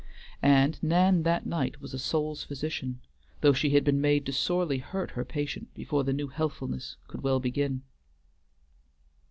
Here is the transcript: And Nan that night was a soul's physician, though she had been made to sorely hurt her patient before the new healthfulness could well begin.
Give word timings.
And 0.41 0.81
Nan 0.81 1.21
that 1.21 1.45
night 1.45 1.79
was 1.79 1.93
a 1.93 1.99
soul's 1.99 2.43
physician, 2.43 3.01
though 3.41 3.53
she 3.53 3.69
had 3.69 3.83
been 3.83 4.01
made 4.01 4.25
to 4.25 4.33
sorely 4.33 4.79
hurt 4.79 5.11
her 5.11 5.23
patient 5.23 5.71
before 5.75 6.03
the 6.03 6.11
new 6.11 6.29
healthfulness 6.29 6.97
could 7.07 7.21
well 7.21 7.39
begin. 7.39 7.83